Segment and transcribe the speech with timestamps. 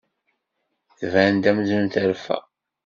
[0.99, 2.37] Tban-d amzun terfa.